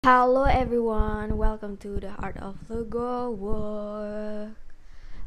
[0.00, 4.56] Halo everyone, welcome to the Art of Logo Work.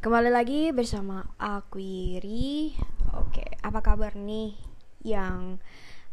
[0.02, 2.74] Kembali lagi bersama aku Iri.
[3.14, 4.58] Oke, apa kabar nih
[5.06, 5.62] yang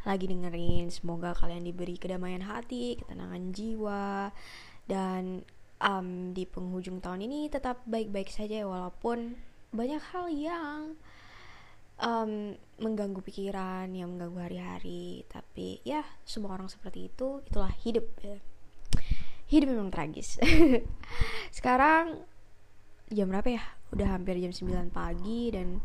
[0.04, 0.92] lagi dengerin?
[0.92, 4.28] Semoga kalian diberi kedamaian hati, ketenangan jiwa,
[4.84, 5.40] dan
[5.80, 9.40] um, di penghujung tahun ini tetap baik-baik saja walaupun
[9.72, 11.00] banyak hal yang
[11.96, 15.24] um, mengganggu pikiran, yang mengganggu hari-hari.
[15.32, 18.04] Tapi ya semua orang seperti itu, itulah hidup.
[18.20, 18.36] Ya
[19.50, 20.38] hidup memang tragis.
[21.56, 22.22] Sekarang
[23.10, 23.62] jam berapa ya?
[23.90, 25.82] Udah hampir jam 9 pagi dan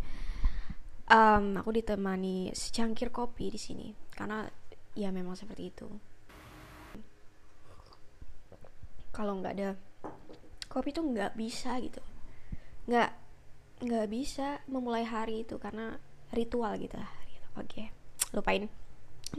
[1.10, 3.90] um, aku ditemani secangkir kopi di sini.
[4.14, 4.46] Karena
[4.94, 5.90] ya memang seperti itu.
[9.10, 9.74] Kalau nggak ada
[10.70, 12.00] kopi tuh nggak bisa gitu.
[12.86, 13.10] Nggak
[13.76, 15.98] nggak bisa memulai hari itu karena
[16.30, 17.10] ritual gitu lah.
[17.58, 17.86] Oke okay.
[18.30, 18.70] lupain.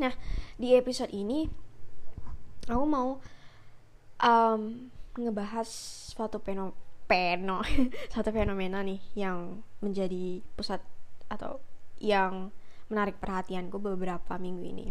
[0.02, 0.12] Nah
[0.58, 1.46] di episode ini
[2.66, 3.22] aku mau
[4.26, 5.68] um, ngebahas
[6.10, 6.74] suatu peno
[7.06, 7.62] peno
[8.14, 10.82] satu fenomena nih yang menjadi pusat
[11.30, 11.62] atau
[12.02, 12.50] yang
[12.90, 14.86] menarik perhatianku beberapa minggu ini.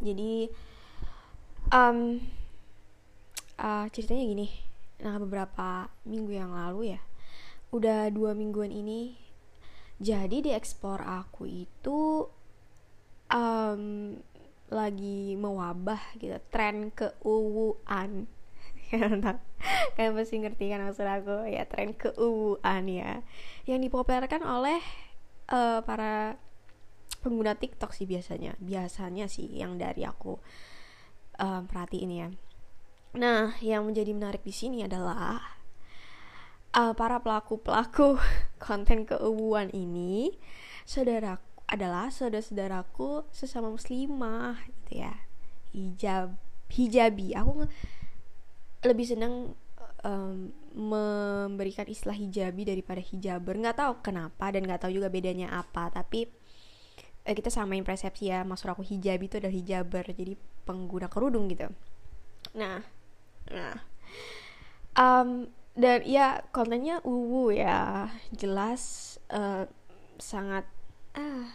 [0.00, 0.48] Jadi
[1.72, 2.20] um,
[3.56, 4.48] uh, ceritanya gini.
[5.00, 7.00] Nah beberapa minggu yang lalu ya
[7.70, 9.14] udah dua mingguan ini
[10.00, 12.26] jadi di ekspor aku itu
[13.30, 14.16] um,
[14.70, 16.38] lagi mewabah gitu.
[16.48, 18.30] Tren keuwuan.
[19.94, 21.46] Kalian pasti ngerti kan maksud aku.
[21.50, 23.22] Ya tren keuwuan ya.
[23.66, 24.80] Yang dipopulerkan oleh
[25.50, 26.38] uh, para
[27.20, 28.56] pengguna TikTok sih biasanya.
[28.62, 30.38] Biasanya sih yang dari aku
[31.42, 32.28] uh, perhatiin ya.
[33.18, 35.60] Nah yang menjadi menarik di sini adalah
[36.74, 38.18] uh, para pelaku pelaku
[38.64, 40.38] konten keuwuan ini
[40.86, 41.38] saudara
[41.70, 45.14] adalah saudara-saudaraku sesama muslimah gitu ya.
[45.70, 46.34] Hijab
[46.70, 47.34] hijabi.
[47.34, 47.66] Aku
[48.86, 49.54] lebih senang
[50.06, 53.58] um, memberikan istilah hijabi daripada hijaber.
[53.58, 56.30] Nggak tahu kenapa dan nggak tahu juga bedanya apa tapi
[57.26, 58.46] eh, kita samain persepsi ya.
[58.46, 61.68] Maksud aku hijabi itu adalah hijaber jadi pengguna kerudung gitu.
[62.54, 62.82] Nah
[63.50, 63.76] nah.
[64.98, 68.10] Um, dan ya kontennya uwu ya.
[68.34, 69.66] Jelas uh,
[70.18, 70.66] sangat
[71.18, 71.50] ah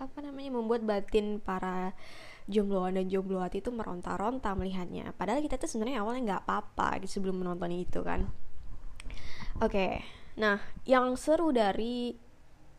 [0.00, 1.92] apa namanya membuat batin para
[2.48, 5.12] jombloan dan jombloati itu meronta-ronta melihatnya.
[5.14, 8.26] Padahal kita tuh sebenarnya awalnya nggak apa-apa gitu sebelum menonton itu kan.
[9.60, 9.92] Oke okay.
[10.40, 10.56] nah
[10.88, 12.16] yang seru dari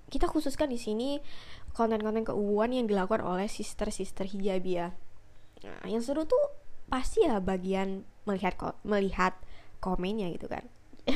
[0.10, 1.22] kita khususkan di sini
[1.78, 4.96] konten-konten keuuan yang dilakukan oleh sister-sister hijabia
[5.62, 6.42] nah yang seru tuh
[6.90, 9.38] pasti ya bagian melihat ko melihat
[9.78, 10.66] komennya gitu kan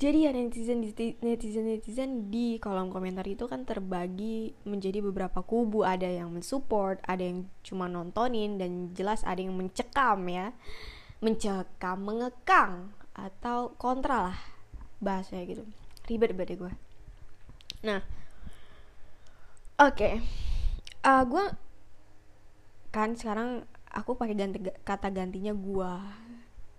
[0.00, 0.80] jadi ya netizen
[1.20, 5.84] netizen netizen di kolom komentar itu kan terbagi menjadi beberapa kubu.
[5.84, 10.56] Ada yang mensupport ada yang cuma nontonin dan jelas ada yang mencekam ya.
[11.20, 14.38] Mencekam mengekang atau kontra lah
[15.04, 15.64] bahasanya gitu.
[16.08, 16.72] Ribet banget gue
[17.80, 18.04] nah
[19.80, 19.96] oke.
[19.96, 20.20] Okay.
[21.08, 21.44] uh, gue
[22.92, 25.92] kan sekarang aku pakai ganti kata gantinya gue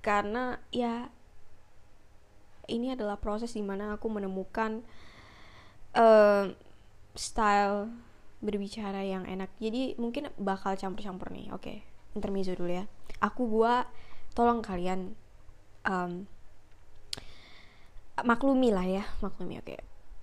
[0.05, 1.09] karena ya
[2.71, 4.81] ini adalah proses di mana aku menemukan
[5.95, 6.47] uh,
[7.13, 7.91] style
[8.41, 9.51] berbicara yang enak.
[9.61, 11.61] Jadi mungkin bakal campur-campur nih oke.
[11.61, 11.77] Okay,
[12.17, 12.85] intermezzo dulu ya.
[13.21, 13.85] Aku gua
[14.33, 15.13] tolong kalian
[15.85, 16.25] um,
[18.23, 19.75] maklumi lah ya maklumi oke.
[19.75, 19.79] Okay.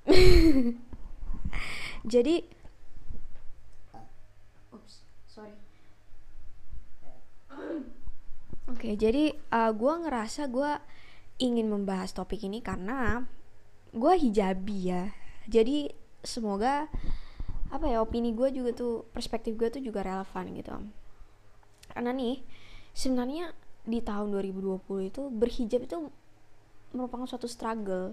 [2.17, 2.35] jadi
[4.73, 4.95] Oops,
[5.29, 5.55] sorry.
[8.69, 10.73] Oke okay, jadi uh, gue ngerasa gue
[11.39, 13.27] ingin membahas topik ini karena
[13.95, 15.05] gue hijabi ya.
[15.49, 15.91] Jadi
[16.21, 16.91] semoga
[17.69, 20.75] apa ya opini gue juga tuh perspektif gue tuh juga relevan gitu.
[21.95, 22.43] Karena nih
[22.93, 23.55] sebenarnya
[23.89, 25.97] di tahun 2020 itu berhijab itu
[26.93, 28.13] merupakan suatu struggle.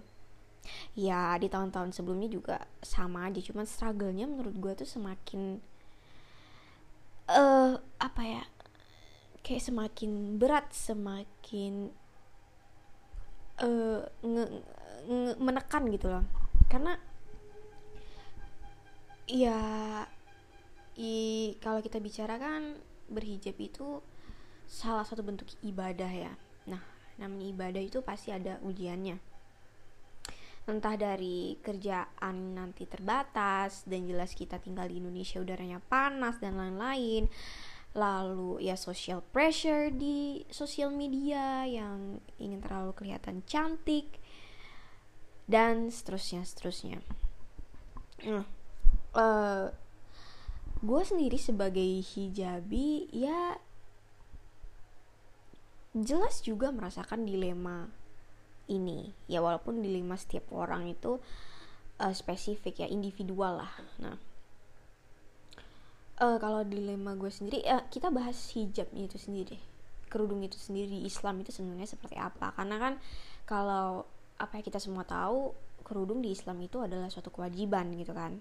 [0.97, 5.61] Ya di tahun-tahun sebelumnya juga sama aja cuman struggle-nya menurut gue tuh semakin
[7.25, 8.43] eh uh, apa ya
[9.45, 11.93] kayak semakin berat semakin
[13.61, 14.43] uh, nge,
[15.07, 16.25] nge, menekan gitu loh.
[16.67, 16.97] Karena
[19.25, 19.59] ya
[20.95, 21.13] i
[21.59, 22.77] kalau kita bicara kan
[23.09, 24.01] berhijab itu
[24.65, 26.33] salah satu bentuk ibadah ya.
[26.67, 26.81] Nah
[27.21, 29.17] namanya ibadah itu pasti ada ujiannya.
[30.65, 37.29] Entah dari kerjaan nanti terbatas dan jelas kita tinggal di Indonesia udaranya panas dan lain-lain
[37.95, 44.19] lalu ya social pressure di sosial media yang ingin terlalu kelihatan cantik
[45.47, 46.99] dan seterusnya seterusnya.
[48.27, 48.43] Nah
[49.15, 49.71] uh,
[50.83, 53.55] gue sendiri sebagai hijabi ya
[55.95, 57.87] jelas juga merasakan dilema
[58.67, 59.15] ini.
[59.31, 61.23] Ya walaupun dilema setiap orang itu
[62.03, 63.73] uh, spesifik ya individual lah.
[64.03, 64.19] Nah
[66.21, 69.57] uh, kalau dilema gue sendiri ya kita bahas hijabnya itu sendiri
[70.15, 72.55] kerudung itu sendiri di Islam itu sebenarnya seperti apa.
[72.55, 72.93] Karena kan
[73.43, 74.07] kalau
[74.39, 75.51] apa ya kita semua tahu
[75.83, 78.39] kerudung di Islam itu adalah suatu kewajiban gitu kan.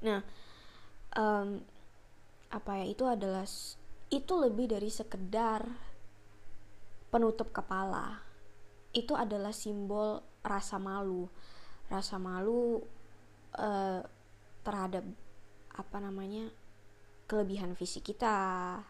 [0.00, 0.24] Nah
[1.20, 1.60] um,
[2.48, 3.44] apa ya itu adalah
[4.08, 5.68] itu lebih dari sekedar
[7.12, 8.24] penutup kepala.
[8.96, 11.28] Itu adalah simbol rasa malu.
[11.92, 12.80] Rasa malu
[13.60, 14.00] uh,
[14.64, 15.04] terhadap
[15.74, 16.50] apa namanya
[17.26, 18.80] kelebihan fisik kita.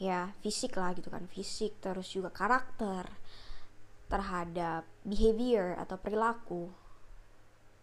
[0.00, 3.04] Ya fisik lah gitu kan fisik terus juga karakter
[4.08, 6.72] terhadap behavior atau perilaku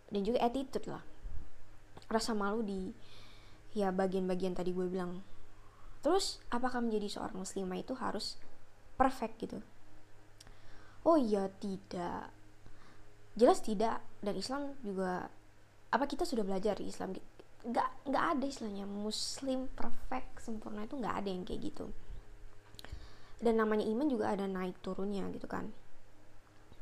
[0.10, 1.04] dan juga attitude lah.
[2.10, 2.90] Rasa malu di
[3.78, 5.22] ya bagian-bagian tadi gue bilang.
[6.02, 8.40] Terus apakah menjadi seorang muslimah itu harus
[8.98, 9.60] perfect gitu?
[11.06, 12.34] Oh iya tidak.
[13.38, 15.30] Jelas tidak dan Islam juga
[15.94, 17.14] apa kita sudah belajar Islam
[17.68, 18.86] nggak nggak ada istilahnya.
[18.88, 21.86] Muslim perfect sempurna itu nggak ada yang kayak gitu.
[23.38, 25.70] Dan namanya iman juga ada naik turunnya gitu kan.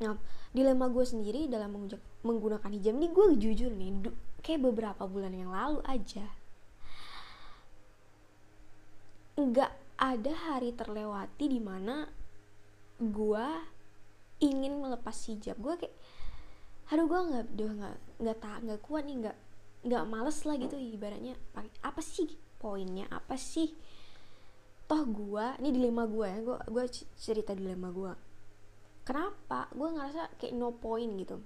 [0.00, 0.16] Nah
[0.54, 1.74] dilema gue sendiri dalam
[2.24, 4.08] menggunakan hijab ini gue jujur nih
[4.40, 6.24] kayak beberapa bulan yang lalu aja
[9.36, 12.08] nggak ada hari terlewati di mana
[12.96, 13.46] gue
[14.40, 15.60] ingin melepas hijab.
[15.60, 15.96] Gue kayak
[16.86, 19.38] aduh gue nggak udah nggak nggak tak nggak kuat nih nggak
[19.86, 21.38] nggak males lah gitu ibaratnya
[21.82, 22.26] apa sih
[22.58, 23.06] poinnya?
[23.08, 23.70] Apa sih?
[24.86, 26.84] Toh gue ini dilema gue ya gue gue
[27.18, 28.12] cerita dilema gue
[29.06, 29.70] kenapa?
[29.70, 31.38] Gue ngerasa kayak no point gitu.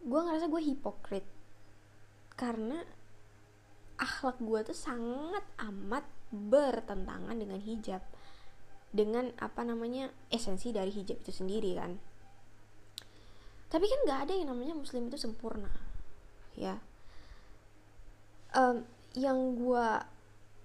[0.00, 1.26] Gue ngerasa gue hipokrit.
[2.32, 2.80] Karena
[4.00, 8.00] akhlak gue tuh sangat amat bertentangan dengan hijab.
[8.96, 11.92] Dengan apa namanya esensi dari hijab itu sendiri kan.
[13.68, 15.85] Tapi kan nggak ada yang namanya muslim itu sempurna
[16.56, 16.80] ya.
[18.56, 19.86] Um, yang gue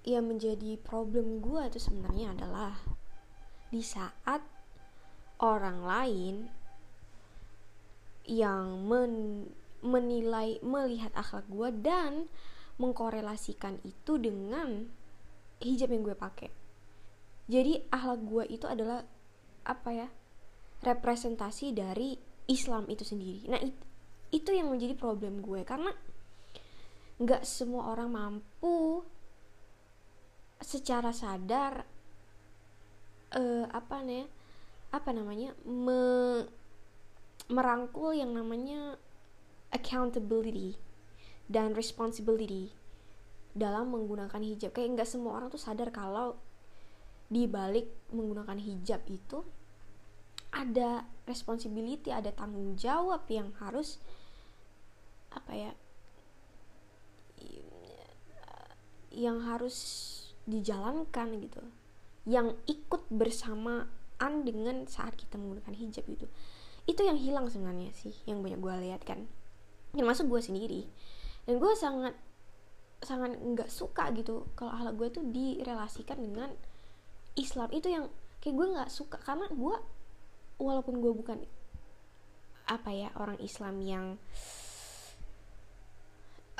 [0.07, 2.73] yang menjadi problem gue itu sebenarnya adalah
[3.69, 4.41] di saat
[5.39, 6.35] orang lain
[8.25, 9.45] yang men
[9.81, 12.29] menilai melihat akhlak gue dan
[12.77, 14.89] mengkorelasikan itu dengan
[15.57, 16.49] hijab yang gue pakai.
[17.49, 19.01] Jadi akhlak gue itu adalah
[19.65, 20.07] apa ya
[20.81, 22.17] representasi dari
[22.49, 23.49] Islam itu sendiri.
[23.49, 23.73] Nah it,
[24.31, 25.91] itu yang menjadi problem gue karena
[27.21, 29.05] nggak semua orang mampu
[30.63, 31.85] secara sadar
[33.35, 34.25] uh, apa nih
[34.91, 36.01] apa namanya me,
[37.47, 38.99] merangkul yang namanya
[39.71, 40.75] accountability
[41.47, 42.71] dan responsibility
[43.51, 44.71] dalam menggunakan hijab.
[44.71, 46.39] Kayak nggak semua orang tuh sadar kalau
[47.31, 49.43] di balik menggunakan hijab itu
[50.51, 54.03] ada responsibility ada tanggung jawab yang harus
[55.31, 55.71] apa ya
[59.11, 59.77] yang harus
[60.47, 61.63] dijalankan gitu
[62.23, 66.27] yang ikut bersamaan dengan saat kita menggunakan hijab itu
[66.89, 69.29] itu yang hilang sebenarnya sih yang banyak gue lihat kan.
[69.93, 70.81] Termasuk gue sendiri.
[71.45, 72.15] Dan gue sangat
[73.01, 76.49] sangat nggak suka gitu kalau hal gue tuh direlasikan dengan
[77.37, 77.69] Islam.
[77.69, 78.09] Itu yang
[78.41, 79.75] kayak gue nggak suka karena gue
[80.61, 81.39] walaupun gue bukan
[82.69, 84.05] apa ya orang Islam yang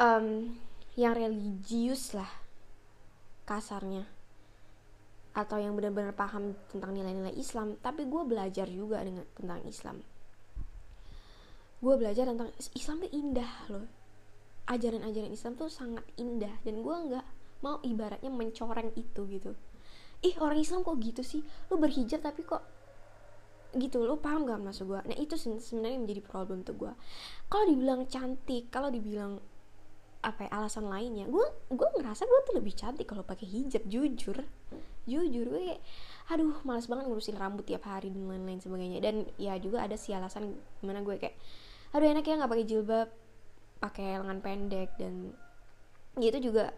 [0.02, 0.58] um,
[0.98, 2.28] yang religius lah
[3.46, 4.10] kasarnya.
[5.32, 7.80] Atau yang benar-benar paham tentang nilai-nilai Islam.
[7.80, 10.04] Tapi gue belajar juga dengan tentang Islam.
[11.80, 13.86] Gue belajar tentang Islam tuh indah loh.
[14.68, 16.52] Ajaran-ajaran Islam tuh sangat indah.
[16.68, 17.26] Dan gue nggak
[17.64, 19.56] mau ibaratnya mencoreng itu gitu.
[20.22, 21.42] Ih orang Islam kok gitu sih?
[21.72, 22.62] Lu berhijab tapi kok
[23.80, 24.04] gitu?
[24.04, 26.92] Lo paham gak maksud gue nah itu sebenarnya menjadi problem tuh gue
[27.48, 29.40] kalau dibilang cantik kalau dibilang
[30.22, 31.26] apa ya, alasan lainnya.
[31.26, 34.46] Gue gue ngerasa gue tuh lebih cantik kalau pakai hijab jujur.
[35.10, 35.82] Jujur gue kayak
[36.30, 39.02] aduh malas banget ngurusin rambut tiap hari dan lain-lain sebagainya.
[39.02, 41.36] Dan ya juga ada si alasan gimana gue kayak
[41.92, 43.10] aduh enak ya nggak pakai jilbab
[43.82, 44.90] pakai lengan pendek.
[45.02, 45.34] Dan
[46.22, 46.70] ya itu juga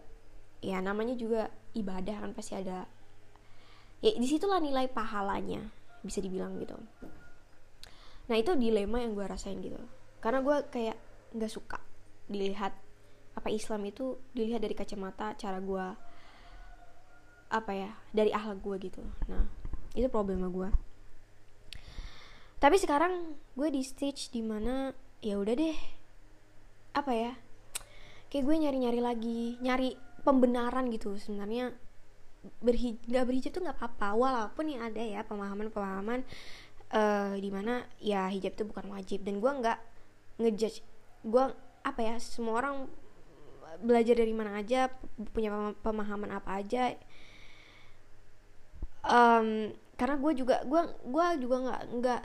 [0.64, 2.88] ya namanya juga ibadah kan pasti ada
[4.00, 5.60] ya di situlah nilai pahalanya
[6.00, 6.76] bisa dibilang gitu.
[8.24, 9.80] Nah itu dilema yang gue rasain gitu.
[10.24, 10.96] Karena gue kayak
[11.36, 11.76] nggak suka
[12.24, 12.72] dilihat
[13.34, 15.86] apa Islam itu dilihat dari kacamata cara gue
[17.50, 19.02] apa ya dari akhlak gue gitu.
[19.30, 19.46] Nah
[19.94, 20.70] itu problema gue
[22.64, 24.88] tapi sekarang gue di stage di mana
[25.20, 25.76] ya udah deh
[26.96, 27.32] apa ya
[28.32, 29.92] kayak gue nyari nyari lagi nyari
[30.24, 31.12] pembenaran gitu.
[31.20, 31.76] Sebenarnya
[32.64, 36.24] berhijab nggak berhijab tuh nggak apa-apa walaupun yang ada ya pemahaman-pemahaman
[36.96, 39.20] uh, di mana ya hijab itu bukan wajib.
[39.28, 39.78] Dan gue nggak
[40.40, 40.80] ngejudge
[41.20, 41.44] gue
[41.84, 42.88] apa ya semua orang
[43.80, 44.92] belajar dari mana aja
[45.32, 46.94] punya pemahaman apa aja.
[49.04, 52.22] Um, karena gue juga gue gue juga nggak nggak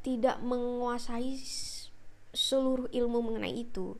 [0.00, 1.36] tidak menguasai
[2.32, 3.96] seluruh ilmu mengenai itu.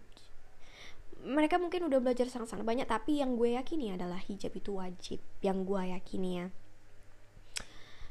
[1.20, 5.68] Mereka mungkin udah belajar sangat-sangat banyak tapi yang gue yakini adalah hijab itu wajib yang
[5.68, 6.46] gue yakini ya.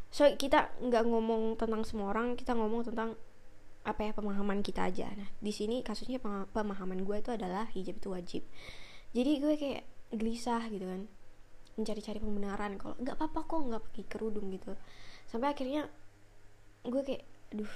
[0.10, 3.14] So kita nggak ngomong tentang semua orang kita ngomong tentang
[3.88, 5.10] apa ya pemahaman kita aja.
[5.16, 6.20] Nah di sini kasusnya
[6.52, 8.44] pemahaman gue itu adalah hijab itu wajib.
[9.16, 9.84] Jadi gue kayak
[10.14, 11.08] gelisah gitu kan
[11.80, 12.76] mencari-cari pembenaran.
[12.76, 14.76] Kalau nggak apa-apa kok nggak pakai kerudung gitu.
[15.26, 15.88] Sampai akhirnya
[16.84, 17.76] gue kayak aduh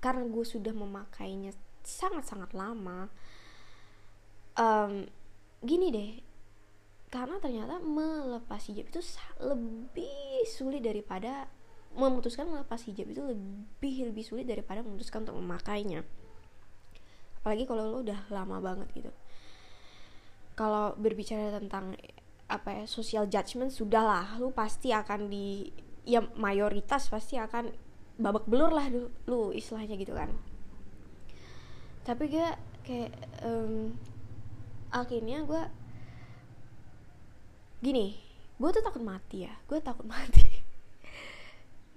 [0.00, 1.52] karena gue sudah memakainya
[1.84, 3.12] sangat-sangat lama
[4.56, 5.04] um,
[5.60, 6.12] gini deh
[7.10, 9.02] karena ternyata melepas hijab itu
[9.42, 11.50] lebih sulit daripada
[11.94, 16.06] memutuskan melepas hijab itu lebih lebih sulit daripada memutuskan untuk memakainya.
[17.42, 19.12] Apalagi kalau lo udah lama banget gitu.
[20.54, 21.96] Kalau berbicara tentang
[22.50, 24.38] apa ya social judgment sudahlah.
[24.38, 25.70] Lu pasti akan di
[26.06, 27.70] ya mayoritas pasti akan
[28.20, 30.30] babak belur lah lu, lu istilahnya gitu kan.
[32.06, 32.48] Tapi gue
[32.86, 33.96] kayak um,
[34.90, 35.62] akhirnya gue
[37.80, 38.20] gini
[38.60, 39.54] gue tuh takut mati ya.
[39.64, 40.69] Gue takut mati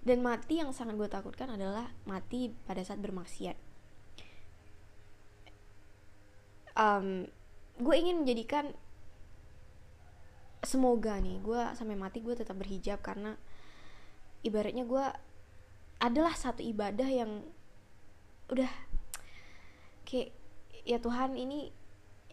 [0.03, 3.55] dan mati yang sangat gue takutkan adalah mati pada saat bermaksiat.
[6.75, 7.31] Um,
[7.79, 8.75] gue ingin menjadikan
[10.63, 13.35] semoga nih gue sampai mati gue tetap berhijab karena
[14.47, 15.05] ibaratnya gue
[15.99, 17.43] adalah satu ibadah yang
[18.51, 18.71] udah
[20.07, 20.35] kayak
[20.83, 21.71] ya Tuhan ini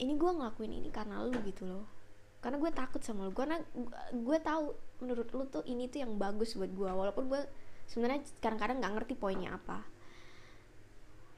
[0.01, 2.00] ini gue ngelakuin ini karena lu gitu loh
[2.41, 3.33] karena gue takut sama lu.
[3.37, 3.61] Karena
[4.13, 4.73] gue tahu
[5.05, 7.41] menurut lu tuh ini tuh yang bagus buat gue walaupun gue
[7.89, 9.85] sebenarnya kadang-kadang nggak ngerti poinnya apa.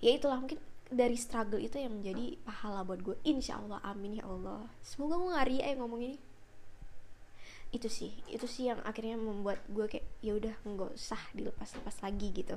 [0.03, 0.59] Ya itulah mungkin
[0.93, 4.67] dari struggle itu yang menjadi pahala buat gue insya Allah amin ya Allah.
[4.83, 6.19] Semoga gue nggak ria ya ngomong ini.
[7.75, 12.29] Itu sih itu sih yang akhirnya membuat gue kayak ya udah nggak usah dilepas-lepas lagi
[12.31, 12.57] gitu.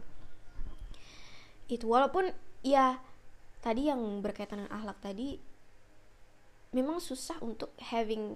[1.65, 2.29] Itu walaupun
[2.61, 3.01] ya
[3.65, 5.41] tadi yang berkaitan dengan akhlak tadi
[6.75, 8.35] memang susah untuk having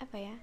[0.00, 0.36] apa ya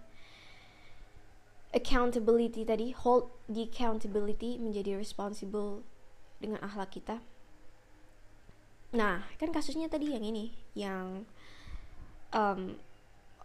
[1.74, 5.82] accountability tadi hold the accountability menjadi responsible
[6.38, 7.18] dengan akhlak kita.
[8.94, 11.24] Nah kan kasusnya tadi yang ini yang
[12.36, 12.76] um,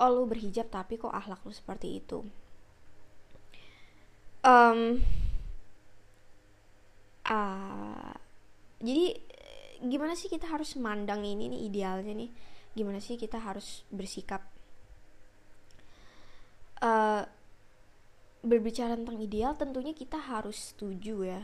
[0.03, 2.27] oh lu berhijab tapi kok akhlak lu seperti itu.
[4.43, 5.03] Um,
[7.27, 8.15] uh,
[8.79, 9.19] jadi
[9.83, 12.31] gimana sih kita harus mandang ini nih idealnya nih
[12.77, 14.45] gimana sih kita harus bersikap?
[16.77, 17.25] Uh,
[18.45, 21.43] berbicara tentang ideal tentunya kita harus setuju ya.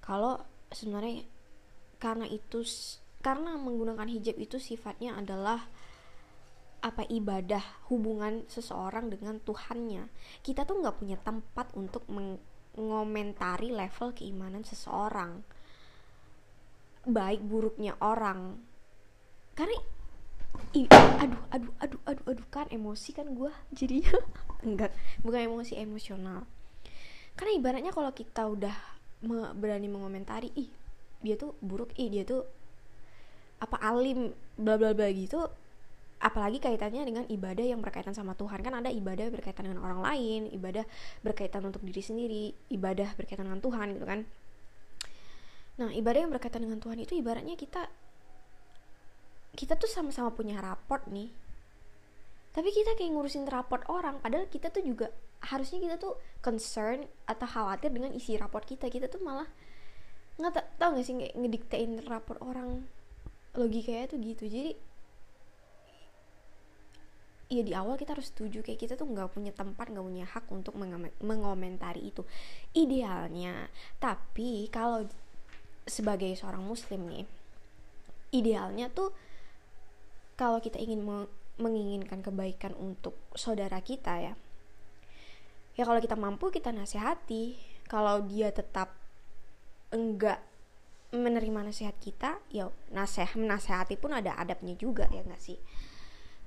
[0.00, 0.40] Kalau
[0.72, 1.28] sebenarnya
[2.00, 2.64] karena itu
[3.20, 5.68] karena menggunakan hijab itu sifatnya adalah
[6.84, 10.08] apa ibadah hubungan seseorang dengan Tuhannya.
[10.44, 15.44] Kita tuh nggak punya tempat untuk mengomentari level keimanan seseorang
[17.04, 18.60] baik buruknya orang.
[19.52, 19.76] Karena
[20.74, 24.10] Ih, aduh aduh aduh aduh aduh kan emosi kan gue jadinya.
[24.66, 24.90] Enggak.
[25.22, 26.46] Bukan emosi emosional.
[27.38, 28.74] Karena ibaratnya kalau kita udah
[29.24, 30.68] me berani mengomentari ih
[31.24, 32.44] dia tuh buruk ih dia tuh
[33.62, 35.46] apa alim bla bla bla gitu.
[36.18, 38.58] Apalagi kaitannya dengan ibadah yang berkaitan sama Tuhan.
[38.62, 40.82] Kan ada ibadah berkaitan dengan orang lain ibadah
[41.22, 44.26] berkaitan untuk diri sendiri ibadah berkaitan dengan Tuhan gitu kan.
[45.78, 47.90] Nah ibadah yang berkaitan dengan Tuhan itu ibaratnya kita
[49.54, 51.30] kita tuh sama-sama punya raport nih.
[52.54, 55.10] Tapi kita kayak ngurusin raport orang padahal kita tuh juga
[55.42, 58.86] harusnya kita tuh concern atau khawatir dengan isi raport kita.
[58.90, 59.46] Kita tuh malah
[60.34, 62.86] nggak tau gak sih kayak ngediktein raport orang
[63.54, 64.46] logikanya tuh gitu.
[64.46, 64.72] Jadi
[67.54, 70.46] ya di awal kita harus setuju kayak kita tuh nggak punya tempat nggak punya hak
[70.50, 70.74] untuk
[71.22, 72.26] mengomentari itu.
[72.74, 73.70] Idealnya
[74.02, 75.06] tapi kalau
[75.84, 77.26] sebagai seorang muslim nih
[78.34, 79.14] idealnya tuh
[80.34, 81.06] kalau kita ingin
[81.58, 84.34] menginginkan kebaikan untuk saudara kita ya
[85.74, 87.74] ya kalau kita mampu kita nasihati.
[87.84, 88.96] Kalau dia tetap
[89.92, 90.40] enggak
[91.14, 95.58] menerima nasihat kita ya nasihat menasehati pun ada adabnya juga ya enggak sih?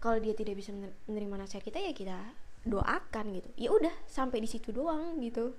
[0.01, 0.73] Kalau dia tidak bisa
[1.05, 2.17] menerima nasihat kita ya kita
[2.65, 3.49] doakan gitu.
[3.55, 5.53] Ya udah sampai di situ doang gitu.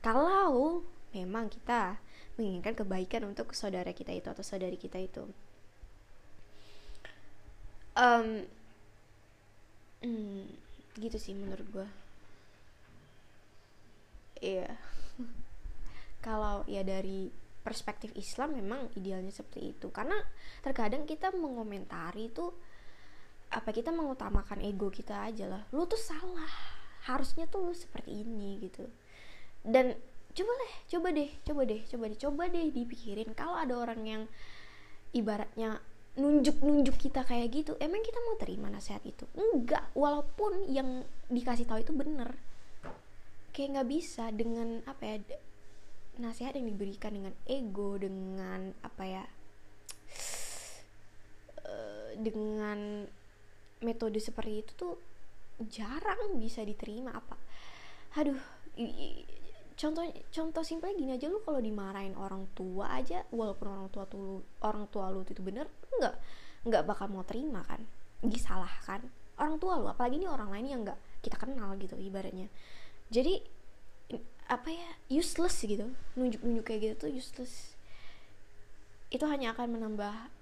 [0.00, 2.00] Kalau memang kita
[2.40, 5.28] menginginkan kebaikan untuk saudara kita itu atau saudari kita itu
[7.96, 8.44] um,
[10.96, 11.88] gitu sih menurut gue
[14.40, 14.68] iya.
[16.26, 17.30] Kalau ya dari
[17.66, 19.90] perspektif Islam memang idealnya seperti itu.
[19.90, 20.16] Karena
[20.62, 22.52] terkadang kita mengomentari itu
[23.46, 25.62] apa kita mengutamakan ego kita aja lah.
[25.74, 26.50] Lu tuh salah.
[27.06, 28.86] Harusnya tuh lu seperti ini gitu.
[29.62, 29.94] Dan
[30.36, 33.30] coba deh coba deh coba deh coba deh coba deh dipikirin.
[33.34, 34.22] Kalau ada orang yang
[35.14, 35.82] ibaratnya
[36.16, 39.28] nunjuk-nunjuk kita kayak gitu emang kita mau terima nasihat itu?
[39.36, 42.34] Enggak walaupun yang dikasih tahu itu bener.
[43.52, 45.16] Kayak nggak bisa dengan apa ya
[46.16, 49.24] nasihat yang diberikan dengan ego dengan apa ya
[51.60, 53.04] eh, dengan
[53.84, 54.94] metode seperti itu tuh
[55.68, 57.36] jarang bisa diterima apa?
[58.16, 58.40] Aduh
[59.76, 64.40] contoh contoh simpelnya gini aja lu kalau dimarahin orang tua aja walaupun orang tua tuh
[64.64, 65.68] orang tua lu itu bener
[66.00, 66.14] nggak
[66.66, 67.84] nggak bakal mau terima kan?
[68.24, 69.04] Disalahkan
[69.36, 72.48] orang tua lu apalagi ini orang lain yang nggak kita kenal gitu ibaratnya.
[73.12, 73.44] Jadi
[74.48, 75.92] apa ya useless gitu.
[76.16, 77.76] Nunjuk-nunjuk kayak gitu tuh useless.
[79.12, 80.32] Itu hanya akan menambah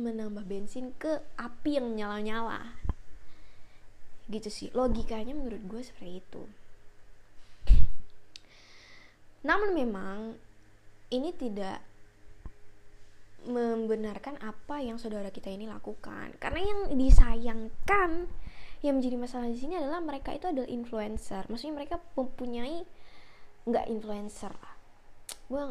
[0.00, 2.80] menambah bensin ke api yang nyala-nyala.
[4.26, 6.42] Gitu sih logikanya menurut gue seperti itu
[9.46, 10.34] namun memang
[11.14, 11.78] ini tidak
[13.46, 16.34] membenarkan apa yang saudara kita ini lakukan.
[16.42, 18.26] Karena yang disayangkan
[18.82, 21.46] yang menjadi masalah di sini adalah mereka itu adalah influencer.
[21.46, 22.82] Maksudnya mereka mempunyai
[23.66, 24.74] nggak influencer lah.
[25.46, 25.62] Gue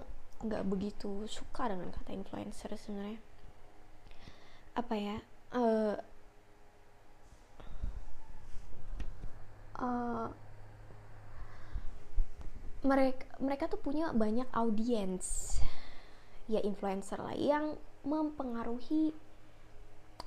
[0.48, 3.20] nggak begitu suka dengan kata influencer sebenarnya.
[4.76, 5.18] Apa ya?
[5.56, 5.96] Uh,
[9.80, 10.28] uh,
[12.86, 15.58] mereka mereka tuh punya banyak audiens
[16.46, 17.74] ya influencer lah yang
[18.06, 19.12] mempengaruhi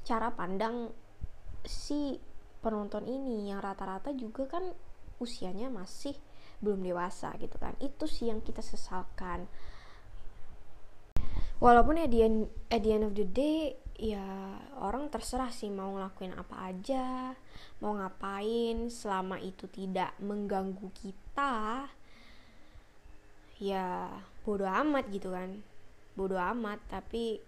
[0.02, 0.90] cara pandang
[1.62, 2.18] si
[2.58, 4.64] penonton ini yang rata-rata juga kan
[5.22, 6.14] usianya masih
[6.58, 7.74] belum dewasa gitu kan.
[7.78, 9.46] Itu sih yang kita sesalkan.
[11.58, 14.22] Walaupun at the end, at the end of the day ya
[14.78, 17.34] orang terserah sih mau ngelakuin apa aja
[17.82, 21.90] mau ngapain selama itu tidak mengganggu kita
[23.58, 24.08] ya
[24.46, 25.62] bodoh amat gitu kan.
[26.14, 27.38] Bodoh amat tapi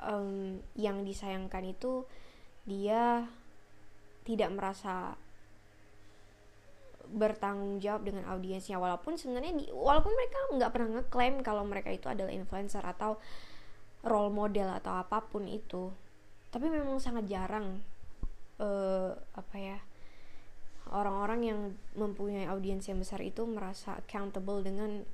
[0.00, 2.04] um, yang disayangkan itu
[2.64, 3.28] dia
[4.24, 5.16] tidak merasa
[7.10, 8.78] bertanggung jawab dengan audiensnya.
[8.78, 13.18] Walaupun sebenarnya di, walaupun mereka nggak pernah ngeklaim kalau mereka itu adalah influencer atau
[14.06, 15.90] role model atau apa pun itu.
[16.50, 17.82] Tapi memang sangat jarang
[18.62, 19.78] uh, apa ya
[20.90, 21.58] orang-orang yang
[21.94, 25.06] mempunyai audiens yang besar itu merasa accountable dengan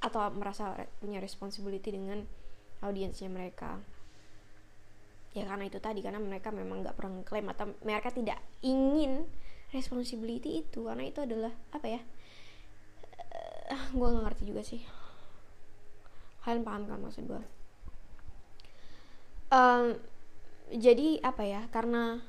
[0.00, 2.22] atau merasa punya responsibility dengan
[2.84, 3.80] audiensnya mereka.
[5.32, 9.28] Ya karena itu tadi karena mereka memang nggak pernah klaim atau mereka tidak ingin
[9.72, 12.00] responsibility itu karena itu adalah apa ya
[13.68, 14.80] uh, eh, gue nggak ngerti juga sih.
[16.46, 17.42] Kalian paham kan maksud gue
[19.50, 19.94] um,
[20.72, 22.22] jadi apa ya karena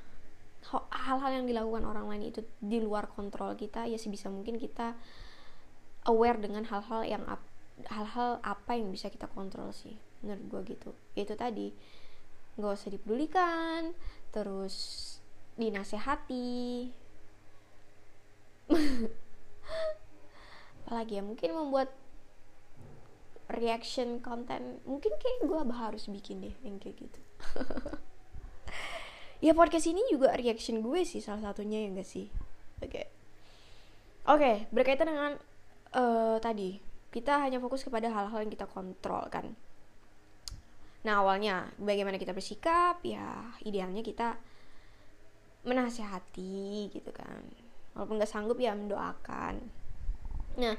[0.91, 4.97] hal-hal yang dilakukan orang lain itu di luar kontrol kita ya sebisa mungkin kita
[6.07, 7.23] aware dengan hal-hal yang
[7.87, 10.91] hal-hal apa yang bisa kita kontrol sih menurut gue gitu.
[11.13, 11.71] Itu tadi
[12.57, 13.93] nggak usah dipedulikan
[14.33, 14.75] terus
[15.55, 16.89] dinasehati.
[20.87, 21.91] Apalagi ya mungkin membuat
[23.47, 27.19] reaction konten mungkin kayak gue harus bikin deh yang kayak gitu
[29.41, 32.27] ya podcast ini juga reaction gue sih salah satunya ya gak sih
[32.81, 33.05] oke okay.
[34.29, 35.33] oke okay, berkaitan dengan
[35.93, 36.81] uh, tadi
[37.13, 39.53] kita hanya fokus kepada hal-hal yang kita kontrol kan
[41.07, 44.35] Nah awalnya bagaimana kita bersikap ya idealnya kita
[45.63, 47.47] menasehati gitu kan
[47.95, 49.63] walaupun nggak sanggup ya mendoakan.
[50.59, 50.75] Nah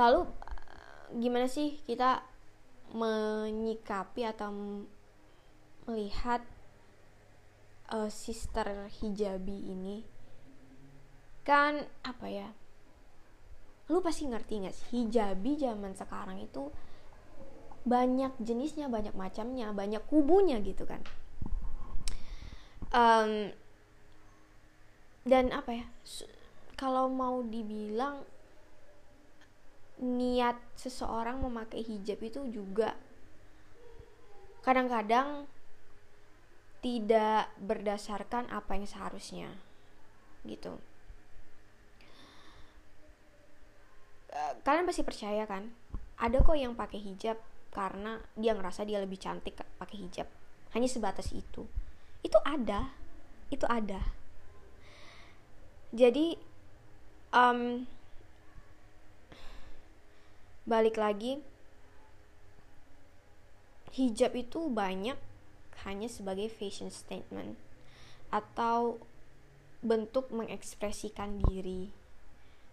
[0.00, 0.24] lalu
[1.20, 2.24] gimana sih kita
[2.96, 4.48] menyikapi atau
[5.84, 6.40] melihat
[7.94, 10.02] uh, sister hijabi ini
[11.46, 12.48] kan apa ya
[13.92, 16.72] lu pasti ngerti gak sih hijabi zaman sekarang itu
[17.84, 21.04] banyak jenisnya banyak macamnya banyak kubunya gitu kan.
[22.94, 23.52] Um,
[25.28, 25.86] dan apa ya
[26.80, 28.24] kalau mau dibilang
[30.00, 32.96] niat seseorang memakai hijab itu juga
[34.64, 35.44] kadang-kadang
[36.84, 39.48] tidak berdasarkan apa yang seharusnya
[40.44, 40.76] gitu.
[44.66, 45.72] Kalian pasti percaya kan?
[46.20, 47.40] Ada kok yang pakai hijab
[47.72, 50.28] karena dia ngerasa dia lebih cantik pakai hijab.
[50.76, 51.64] Hanya sebatas itu.
[52.20, 52.92] Itu ada.
[53.48, 54.02] Itu ada.
[55.94, 56.34] Jadi
[57.30, 57.86] um,
[60.66, 61.38] balik lagi
[63.94, 65.14] hijab itu banyak
[65.84, 67.56] hanya sebagai fashion statement
[68.32, 68.98] atau
[69.84, 71.92] bentuk mengekspresikan diri.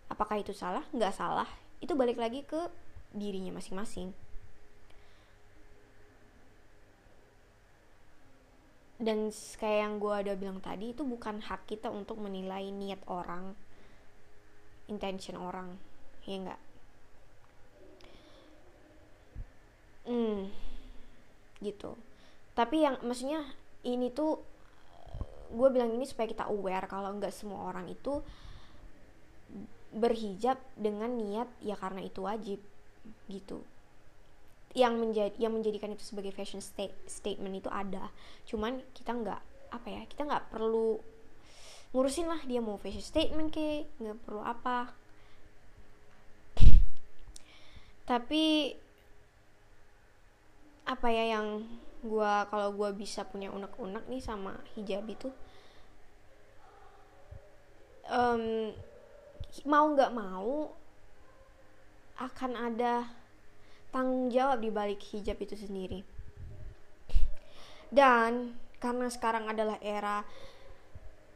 [0.07, 0.83] Apakah itu salah?
[0.95, 1.47] Nggak salah.
[1.83, 2.71] Itu balik lagi ke
[3.11, 4.15] dirinya masing-masing.
[9.01, 13.57] Dan kayak yang gue udah bilang tadi itu bukan hak kita untuk menilai niat orang
[14.85, 15.73] intention orang.
[16.29, 16.61] Ya enggak
[20.05, 20.49] hmm.
[21.61, 21.91] Gitu
[22.61, 23.41] tapi yang maksudnya
[23.81, 24.37] ini tuh
[25.49, 28.21] gue bilang ini supaya kita aware kalau nggak semua orang itu
[29.89, 32.61] berhijab dengan niat ya karena itu wajib
[33.25, 33.65] gitu.
[34.77, 38.13] Yang menjadi yang menjadikan itu sebagai fashion state, statement itu ada.
[38.45, 39.41] Cuman kita nggak
[39.73, 41.01] apa ya kita nggak perlu
[41.97, 44.93] ngurusin lah dia mau fashion statement ke nggak perlu apa.
[48.05, 48.77] Tapi
[50.85, 51.65] apa ya yang
[52.01, 55.29] gue kalau gue bisa punya unek-unek nih sama hijab itu
[58.09, 58.73] um,
[59.65, 60.73] mau nggak mau
[62.21, 63.07] akan ada
[63.89, 66.05] tanggung jawab di balik hijab itu sendiri.
[67.91, 70.23] Dan karena sekarang adalah era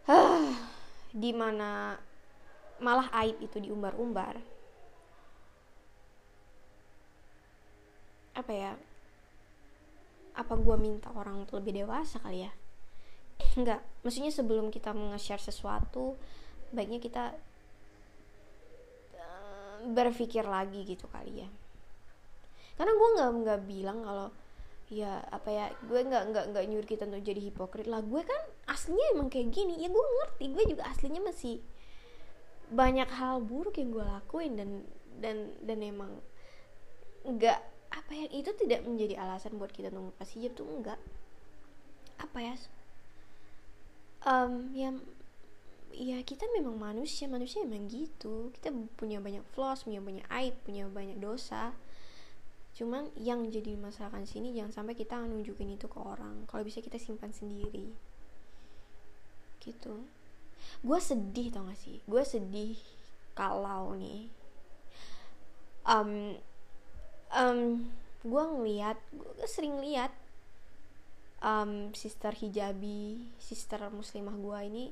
[0.08, 0.50] uh,
[1.12, 2.00] di mana
[2.80, 4.40] malah aib itu diumbar-umbar.
[8.36, 8.74] Apa ya?
[10.36, 12.52] Apa gue minta orang untuk lebih dewasa kali ya?
[13.60, 16.16] Enggak, maksudnya sebelum kita nge-share sesuatu,
[16.72, 17.24] baiknya kita
[19.20, 21.50] uh, berpikir lagi gitu kali ya.
[22.76, 24.28] Karena gue nggak nggak bilang kalau
[24.86, 28.04] ya apa ya gue nggak nggak nggak nyuruh kita untuk jadi hipokrit lah.
[28.04, 29.80] Gue kan aslinya emang kayak gini.
[29.80, 31.64] Ya gue ngerti gue juga aslinya masih
[32.70, 34.70] banyak hal buruk yang gue lakuin dan
[35.22, 36.12] dan dan emang
[37.26, 37.60] nggak
[37.92, 41.00] apa ya itu tidak menjadi alasan buat kita untuk lepas hijab tuh enggak.
[42.22, 42.56] Apa ya?
[44.26, 44.90] Um, ya
[45.96, 48.52] ya kita memang manusia manusia emang gitu.
[48.58, 51.72] Kita punya banyak flaws punya banyak aib punya banyak dosa.
[52.76, 56.44] Cuman yang jadi masalah kan sini jangan sampai kita nunjukin itu ke orang.
[56.46, 57.96] Kalau bisa kita simpan sendiri.
[59.64, 60.04] Gitu.
[60.84, 62.04] Gue sedih tau gak sih?
[62.04, 62.76] Gue sedih
[63.36, 64.28] kalau nih
[65.88, 66.36] um,
[67.36, 67.92] um,
[68.26, 70.10] gue ngeliat gue sering lihat
[71.44, 74.86] um, sister hijabi sister muslimah gue ini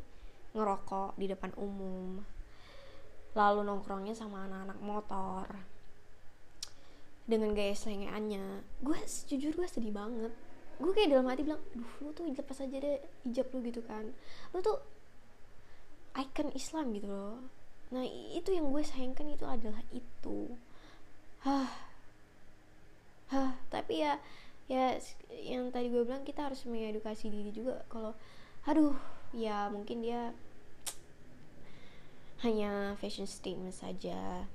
[0.53, 2.21] ngerokok di depan umum.
[3.33, 5.47] Lalu nongkrongnya sama anak-anak motor.
[7.25, 8.61] Dengan gaya selengeannya.
[8.85, 10.29] Gue jujur gue sedih banget.
[10.77, 14.13] Gue kayak dalam hati bilang duh lu tuh lepas aja deh hijab lu gitu kan.
[14.53, 14.77] Lu tuh
[16.13, 17.41] icon Islam gitu loh.
[17.89, 18.05] Nah
[18.37, 20.53] itu yang gue sayangkan itu adalah itu.
[21.41, 21.92] Hah
[23.33, 24.21] hah tapi ya
[24.69, 24.93] ya
[25.33, 28.13] yang tadi gue bilang kita harus mengedukasi diri juga kalau
[28.69, 28.93] aduh
[29.33, 30.31] ya mungkin dia
[32.45, 34.45] hanya fashion statement saja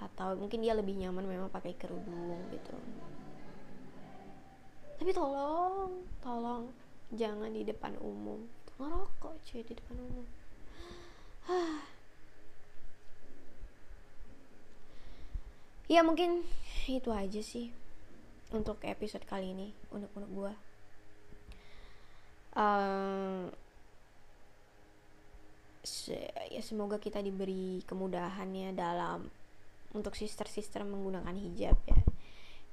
[0.00, 2.76] atau mungkin dia lebih nyaman memang pakai kerudung gitu.
[4.96, 6.68] Tapi tolong tolong
[7.12, 8.44] jangan di depan umum.
[8.76, 10.26] Ngerokok cuy di depan umum.
[15.90, 16.46] Ya mungkin
[16.86, 17.74] itu aja sih
[18.50, 20.52] untuk episode kali ini unek-unek gue
[22.56, 23.46] uh,
[25.80, 26.18] se
[26.52, 29.30] ya semoga kita diberi kemudahan ya dalam
[29.90, 31.98] untuk sister-sister menggunakan hijab ya.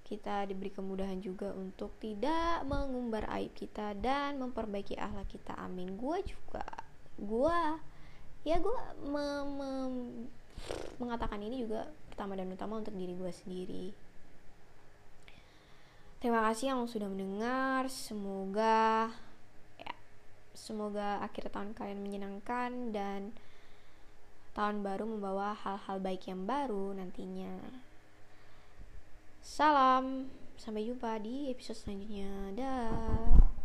[0.08, 6.00] Kita diberi kemudahan juga untuk tidak mengumbar aib kita dan memperbaiki akhlak kita amin.
[6.00, 6.64] Gue juga
[7.18, 7.60] gue
[8.48, 8.78] ya gue
[9.10, 9.26] me
[9.58, 9.70] me
[11.02, 13.86] mengatakan ini juga pertama dan utama untuk diri gue sendiri
[16.18, 19.10] terima kasih yang sudah mendengar semoga
[19.78, 19.94] ya
[20.58, 23.36] semoga akhir tahun kalian menyenangkan dan
[24.58, 27.62] tahun baru membawa hal-hal baik yang baru nantinya.
[29.46, 32.58] Salam, sampai jumpa di episode selanjutnya.
[32.58, 33.57] Dah.